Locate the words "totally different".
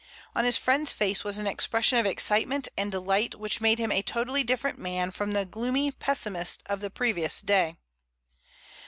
4.01-4.79